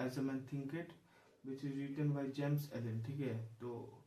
[0.00, 0.40] As a man
[0.74, 0.92] thinketh
[1.44, 3.36] which is written by James Allen ठीक है?
[3.60, 4.02] तो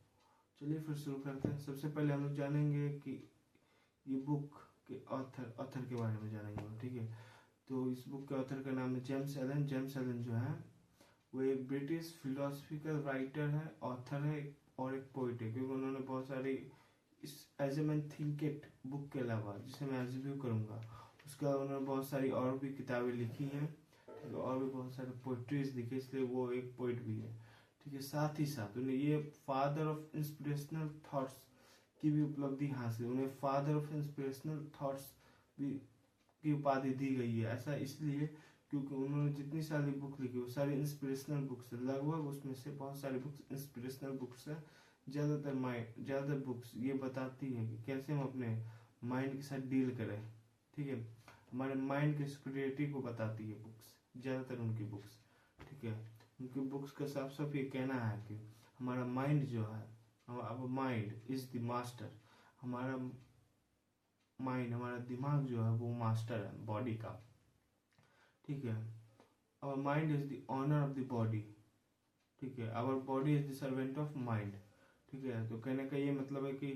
[0.60, 3.12] चलिए फिर शुरू करते हैं। सबसे पहले हम लोग जानेंगे कि
[4.06, 7.06] ये बुक के ऑथर ऑथर के बारे में जानेंगे ठीक है?
[7.68, 10.54] तो इस बुक के ऑथर का नाम है जेम्स एलन जेम्स एलन जो है,
[11.32, 16.26] वो एक ब्रिटिश फिलोसफिकल राइटर है ऑथर है और एक पोइट है, क्योंकि उन्होंने बहुत
[16.28, 16.52] सारी
[17.22, 18.02] इस as a man
[18.42, 20.80] thinketh book के अलावा, जिसे मैं रिव्यू करूँगा,
[21.26, 23.64] उसके अलावा उन्होंने बहुत सारी और भी किताबें लिखी है।
[24.26, 27.32] और भी बहुत सारे पोइट्रीज लिखे इसलिए वो एक पोइट भी है।
[27.80, 31.42] ठीक है, साथ ही साथ उन्हें ये फादर ऑफ़ इंस्पिरेशनल थॉट्स
[32.02, 35.12] की भी उपलब्धि हासिल, उन्हें फादर ऑफ़ इंस्पिरेशनल थॉट्स
[35.58, 35.70] भी,
[36.44, 38.26] की उपाधि दी गई है। ऐसा इसलिए
[38.70, 42.98] क्योंकि उन्होंने जितनी सारी बुक लिखी, वो सारी इंस्पिरेशनल बुक्स है। लगभग उसमें से बहुत
[42.98, 44.62] सारी बुक्स इंस्पिरेशनल बुक्स है।
[45.06, 48.56] ज़्यादातर माइंड ज़्यादातर बुक्स ये बताती है कि कैसे हम अपने
[49.04, 50.18] माइंड के साथ डील करें।
[50.74, 50.96] ठीक है,
[51.52, 55.18] हमारे माइंड के सिक्योरिटी को बताती है बुक्स ज़्यादातर उनकी बुक्स
[55.60, 55.92] ठीक है?
[56.40, 58.38] उनकी बुक्स का साफ़ साफ़ ये कहना है कि
[58.78, 59.82] हमारा माइंड जो है
[60.28, 62.10] अब माइंड इज़ द मास्टर
[62.62, 62.96] हमारा
[64.38, 67.10] माइंड हमारा दिमाग जो है वो मास्टर है बॉडी का,
[68.44, 68.76] ठीक है?
[69.62, 71.44] Our mind is the owner of the body
[72.42, 72.70] ठीक है?
[72.72, 74.54] Our body is the servant of mind
[75.08, 75.46] ठीक है?
[75.48, 76.72] तो कहने का ये मतलब है कि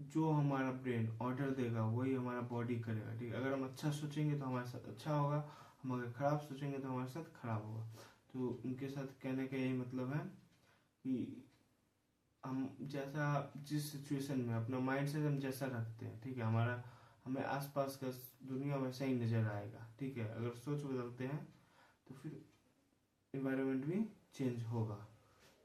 [0.00, 3.34] जो हमारा ब्रेन ऑर्डर देगा, वही हमारा बॉडी करेगा, ठीक है?
[3.34, 5.50] अगर हम अच्छा सोचेंगे तो हमारे साथ अच्छा होगा,
[5.82, 7.84] हम अगर खराब सोचेंगे तो हमारे साथ खराब होगा।
[8.32, 10.18] तो उनके साथ कहने का यही मतलब है
[11.04, 11.44] कि
[12.44, 16.42] हम जैसा, जिस सिचुएशन में, अपना माइंड सेट हम जैसा रखते हैं, ठीक है?
[16.42, 16.84] हमारा,
[17.24, 18.08] हमें आसपास का
[18.46, 20.28] दुनिया वैसा ही नज़र आएगा, ठीक है?
[20.34, 21.48] अगर सोच बदलते हैं
[22.08, 22.44] तो फिर
[23.34, 25.06] इन्वायरमेंट भी चेंज होगा,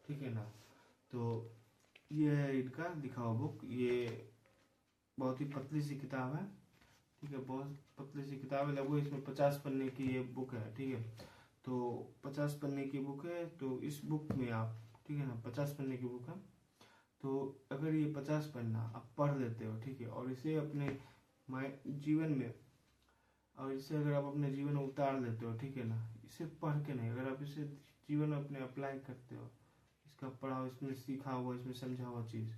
[0.08, 0.44] ठीक है ना?
[1.12, 1.52] तो
[2.12, 2.84] ये है इनका
[3.17, 4.30] हुआ बुक ये
[5.17, 6.46] बहुत ही पतली सी किताब है,
[7.22, 10.74] ठीक है, बहुत पतली सी किताब है। लगभग इसमें पचास पन्ने की ये बुक है,
[10.75, 11.02] ठीक है।
[11.66, 11.78] तो
[12.24, 14.75] पचास पन्ने की बुक है तो इस बुक में आप,
[15.08, 16.35] ठीक है ना, पचास पन्ने की बुक है।
[17.22, 17.31] तो
[17.72, 20.97] अगर ये पचास पन्ना आप पढ़ लेते हो, ठीक है, और इसे अपने
[21.88, 22.53] जीवन में,
[23.56, 26.78] और इसे अगर आप अपने जीवन में उतार लेते हो, ठीक है ना, इसे पढ़
[26.85, 27.64] के नहीं, अगर आप इसे
[28.09, 29.50] जीवन में अपने अप्लाई करते हो
[30.22, 32.50] इसका पढ़ा हुआ इसमें सीखा हुआ, इसमें समझा हुआ चीज़।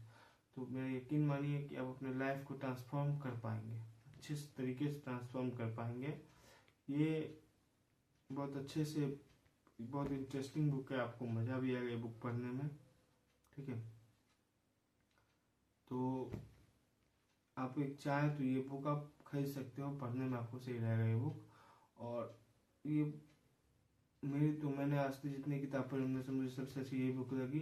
[0.56, 3.78] तो मेरा यकीन मानिए कि आप अपने लाइफ को ट्रांसफॉर्म कर पाएँगे।
[4.16, 6.20] अच्छे तरीके से ट्रांसफॉर्म कर पाएँगे।
[6.90, 7.40] ये
[8.30, 9.06] बहुत अच्छे से,
[9.82, 12.70] बहुत इंटरेस्टिंग बुक है, आपको मज़ा भी आएगा ये बुक पढ़ने में।
[13.54, 13.80] ठीक है?
[15.88, 16.32] तो
[17.58, 21.06] आप एक चाहे तो ये बुक आप खरीद सकते हो, पढ़ने में आपको सही रहेगा
[21.06, 21.44] ये बुक
[21.98, 22.40] और
[22.86, 23.04] ये
[24.24, 27.34] मेरी तो मैंने आज तक जितनी किताब पढ़ी उनमें से मुझे सबसे अच्छी यही बुक
[27.34, 27.60] लगी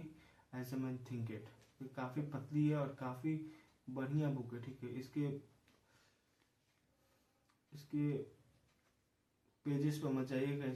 [0.52, 1.48] as a man think it
[1.96, 3.34] काफ़ी पतली है और काफ़ी
[3.90, 4.88] बढ़िया बुक है, ठीक है?
[5.00, 5.26] इसके
[7.72, 8.06] इसके
[9.66, 10.72] पेजेस पर मत जाइएगा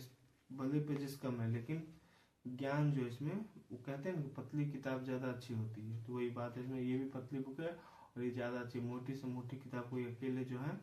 [0.51, 1.83] भले पेजेस कम है, लेकिन
[2.45, 3.35] ज्ञान जो इसमें,
[3.73, 6.81] वो कहते हैं ना पतली किताब ज़्यादा अच्छी होती है। तो वही बात है इसमें,
[6.81, 7.71] ये भी पतली बुक है
[8.17, 10.79] और ये ज़्यादा अच्छी, मोटी से मोटी किताब कोई अकेले जो है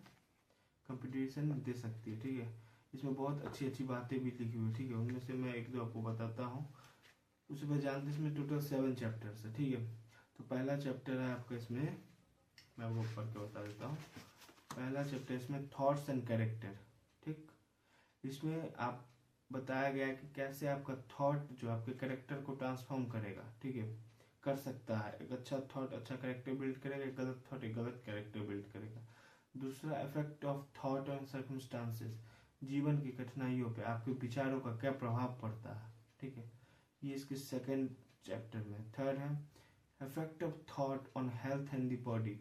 [0.89, 2.72] कंपटीशन दे सकती है, ठीक है?
[2.93, 4.95] इसमें बहुत अच्छी अच्छी बातें भी लिखी हुई ठीक है?
[4.95, 6.67] उनमें से मैं एक दो आपको बताता हूँ।
[7.49, 9.85] उसके बाद जानते इसमें टोटल सेवन चैप्टर्स है, ठीक है?
[10.37, 11.97] तो पहला चैप्टर है आपका इसमें,
[12.79, 13.97] मैं आपको पढ़ के बता देता हूँ।
[14.75, 16.77] पहला चैप्टर इसमें थॉट्स एंड कैरेक्टर
[17.23, 17.47] ठीक?
[18.23, 19.05] इसमें आप,
[19.51, 23.87] बताया गया कि कैसे आपका थॉट जो आपके करेक्टर को ट्रांसफॉर्म करेगा, ठीक है?
[24.43, 28.01] कर सकता है। एक अच्छा थॉट अच्छा करेक्टर बिल्ड करेगा, एक गलत थॉट एक गलत
[28.05, 29.05] करेक्टर बिल्ड करेगा।
[29.55, 32.19] दूसरा effect of thought on circumstances
[32.63, 35.91] जीवन की कठिनाइयों पे आपके विचारों का क्या प्रभाव पड़ता है?
[36.19, 36.51] ठीक है?
[37.03, 37.89] ये इसके सेकंड
[38.25, 39.31] चैप्टर में थर्ड है।
[40.01, 42.39] Effect of thought on health and the body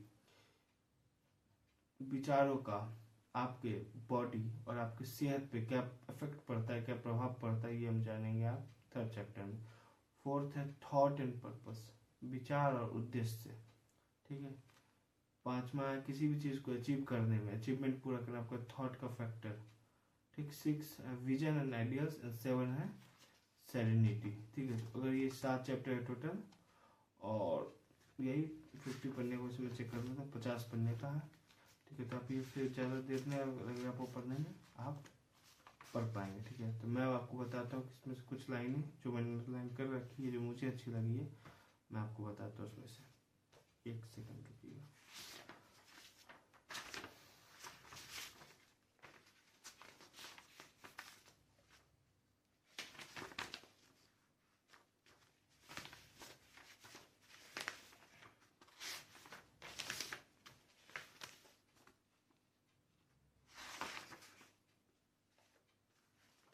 [2.00, 2.98] विचारों का
[3.34, 3.70] आपके
[4.08, 8.02] बॉडी और आपकी सेहत पे क्या इफ़ेक्ट पड़ता है, क्या प्रभाव पड़ता है, ये हम
[8.02, 8.66] जानेंगे आप
[8.96, 9.58] थर्ड चैप्टर में।
[10.24, 11.92] फोर्थ है थॉट एंड पर्पस
[12.24, 13.50] विचार और उद्देश्य।
[14.28, 14.54] ठीक है?
[15.44, 19.08] पांचवा है किसी भी चीज़ को अचीव करने में। अचीवमेंट पूरा करना आपका थॉट का
[19.08, 19.62] factor
[20.54, 22.88] six vision and ideas and seven है
[23.68, 24.80] सेरेनिटी ठीक है?
[24.94, 26.38] अगर ये सात चैप्टर है टोटल
[27.20, 27.72] और
[28.18, 28.42] यही
[28.76, 31.20] फिफ्टी पन्ने को इसमें चेक कर लेता पचास पन्ने का है।
[31.86, 35.02] ठीक है तो आप ये फिर ज़्यादा देर में लगेगा आपको पढ़ने में आप
[35.94, 39.12] पढ़ पाएँगे। ठीक है तो मैं आपको बताता हूँ कि इसमें से कुछ लाइनें जो
[39.12, 41.28] मैंने लाइन कर रखी है, जो मुझे अच्छी लगी है,
[41.90, 45.01] मैं आपको बताता हूँ उसमें से। एक सेकंड रुकिएगा।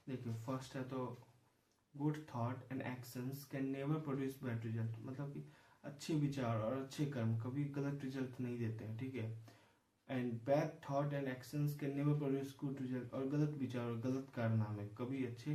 [0.09, 1.07] देखिए फ़र्स्ट है तो
[1.95, 5.45] good thought and actions can never produce bad result मतलब कि
[5.85, 9.31] अच्छे विचार और अच्छे कर्म कभी गलत रिज़ल्ट नहीं देते हैं, ठीक है?
[10.09, 14.31] And bad thought and actions can never produce good result और गलत विचार और गलत
[14.37, 15.55] कारनामे कभी अच्छे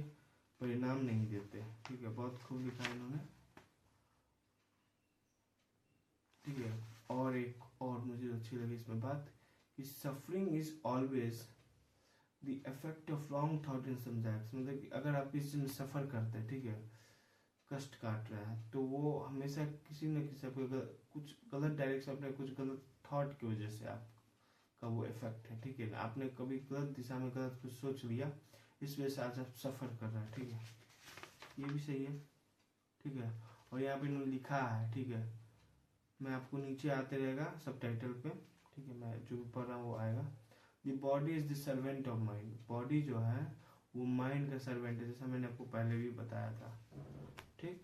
[0.60, 2.14] परिणाम नहीं देते ठीक है?
[2.16, 3.20] बहुत खूब लिखा है इन्होंने।
[6.46, 6.74] ठीक है?
[7.10, 9.30] और एक और मुझे अच्छी लगी इसमें बात
[9.78, 11.42] कि suffering is always
[12.44, 16.38] the effect of wrong thought in some मतलब कि अगर आप किसी में सफ़र करते
[16.38, 16.82] हैं, ठीक है,
[17.70, 20.68] कष्ट काट रहा है तो वो हमेशा किसी न किसी को
[21.14, 25.80] कुछ गलत डायरेक्शन अपने कुछ गलत थॉट की वजह से आपका वो इफ़ेक्ट है, ठीक
[25.80, 28.32] है। ना आपने कभी गलत दिशा में गलत कुछ सोच लिया,
[28.82, 30.60] इस वजह से आज आप सफ़र कर रहे हैं, ठीक है।
[31.60, 32.18] ये भी सही है,
[33.00, 33.32] ठीक है।
[33.74, 35.24] और यहाँ पे इन्होंने लिखा है, ठीक है,
[36.20, 38.30] मैं आपको नीचे आते रहेगा सब टाइटल पे,
[38.76, 40.26] ठीक है, मैं जो भी पढ़ रहा हूँ वो आएगा।
[40.88, 43.56] The body is the servant of mind body जो है,
[43.96, 46.86] वो माइंड का सर्वेंट है, जैसा मैंने आपको पहले भी बताया था।
[47.60, 47.82] ठीक?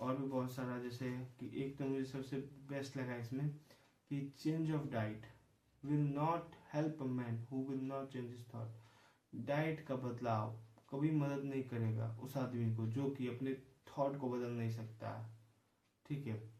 [0.00, 3.50] और भी बहुत सारा, जैसे कि एक तो मुझे सबसे बेस्ट लगा इसमें
[4.08, 5.26] कि change of diet
[5.84, 6.42] will not
[6.74, 8.68] help a man who will not change his thought
[9.34, 10.58] diet का बदलाव
[10.90, 13.54] कभी मदद नहीं करेगा उस आदमी को, जो कि अपने
[13.88, 15.38] थॉट को बदल नहीं सकता। है
[16.06, 16.50] ठीक है?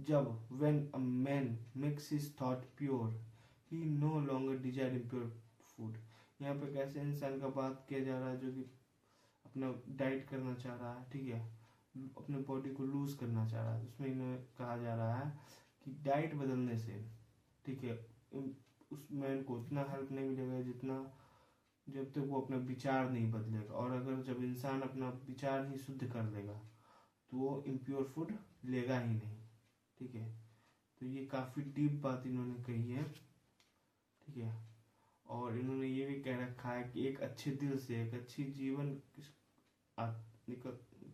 [0.00, 3.29] जब when a man makes his thought pure
[3.70, 5.24] he no longer desire impure
[5.66, 5.96] food
[6.40, 8.62] यहाँ पे कैसे इंसान का बात किया जा रहा है जो कि
[9.44, 11.40] अपना डाइट करना चाह रहा है, ठीक है?
[12.16, 15.32] अपने बॉडी को लूज करना चाह रहा है। उसमें इन्हें कहा जा रहा है
[15.84, 17.04] कि डाइट बदलने से,
[17.64, 17.94] ठीक है
[18.92, 20.98] उस मैन को उतना हेल्प नहीं मिलेगा जितना
[21.86, 25.78] जब तक तो वो अपना विचार नहीं बदलेगा। और अगर जब इंसान अपना विचार ही
[25.78, 26.52] शुद्ध कर लेगा
[27.32, 28.32] तो वो इम्प्योर फ़ूड
[28.66, 29.36] लेगा ही नहीं,
[29.98, 30.28] ठीक है?
[31.00, 33.04] तो ये काफ़ी डीप बात इन्होंने कही है।
[34.30, 34.70] ठीक है
[35.26, 38.94] और इन्होंने ये भी कह रखा है कि एक अच्छे दिल से, एक अच्छी जीवन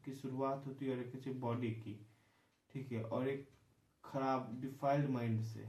[0.05, 2.07] की शुरुआत होती है और एक अच्छी बॉडी की,
[2.71, 3.03] ठीक है?
[3.03, 3.49] और एक
[4.05, 5.69] खराब डिफाइल्ड माइंड से,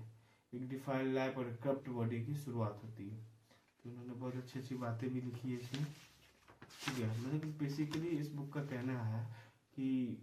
[0.53, 3.17] एक डिफाइल्ड लाइफ और करप्ट बॉडी की शुरुआत होती है।
[3.83, 5.85] तो उन्होंने बहुत अच्छी अच्छी बातें भी लिखी है इसमें,
[6.85, 7.09] ठीक है?
[7.19, 9.25] मतलब बेसिकली इस बुक का कहना है
[9.73, 10.17] कि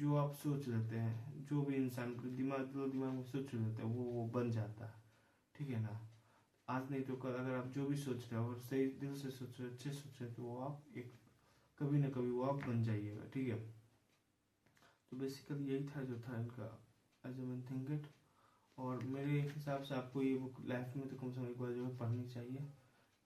[0.00, 3.90] जो आप सोच लेते हैं, जो भी इंसान दिमाग जो दिमाग में सोच लेते हैं,
[3.90, 4.94] वो वो बन जाता है,
[5.54, 6.15] ठीक है ना?
[6.68, 9.30] आज नहीं तो कल अगर आप जो भी सोच रहे हो और सही दिल से
[9.30, 11.12] सोच रहे हो, अच्छे सोच रहे हो तो वो आप एक
[11.78, 13.58] कभी ना कभी वो आप बन जाइएगा, ठीक है?
[15.10, 16.66] तो बेसिकली यही था जो था इनका
[17.24, 18.06] एज मैन थिंक इट
[18.78, 21.72] और मेरे हिसाब से आपको ये बुक लाइफ में तो कम से कम एक बार
[21.72, 22.66] जो है पढ़नी चाहिए,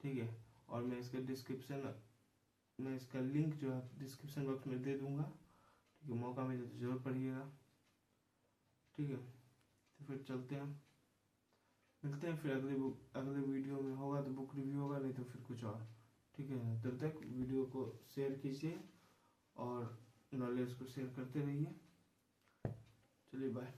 [0.00, 0.28] ठीक है?
[0.68, 1.94] और मैं इसका डिस्क्रिप्शन
[2.78, 5.24] मैं इसका लिंक जो है डिस्क्रिप्शन बॉक्स में दे दूँगा,
[6.02, 6.16] ठीक है?
[6.16, 7.48] मौका मिले तो ज़रूर पढ़िएगा,
[8.94, 9.16] ठीक है?
[9.16, 10.89] तो फिर चलते हैं।
[12.02, 15.22] मिलते हैं फिर अगले बुक अगले वीडियो में होगा तो बुक रिव्यू होगा, नहीं तो
[15.24, 15.86] फिर कुछ और।
[16.34, 18.80] ठीक है, तब तक वीडियो को शेयर कीजिए
[19.56, 19.98] और
[20.34, 21.74] नॉलेज को शेयर करते रहिए।
[23.32, 23.72] चलिए बाय